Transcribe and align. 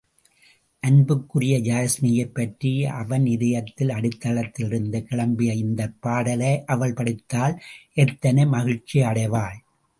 அன்புக்குரிய 0.83 1.57
யாஸ்மியைப் 1.59 2.33
பற்றி 2.33 2.71
அவன் 2.93 3.25
இதயத்தின் 3.25 3.89
அடித்தளத்திலேயிருந்து 3.89 5.01
கிளம்பிய 5.11 5.53
இந்தப் 5.57 5.97
பாடலை 6.01 6.53
அவள் 6.67 6.93
படித்தால் 6.93 7.55
எத்தனை 7.97 8.45
மகிழ்ச்சியடைவாள்! 8.49 9.57